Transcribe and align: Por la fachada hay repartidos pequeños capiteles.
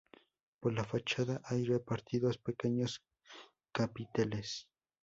Por 0.59 0.73
la 0.73 0.83
fachada 0.83 1.41
hay 1.45 1.63
repartidos 1.63 2.39
pequeños 2.39 3.03
capiteles. 3.71 4.67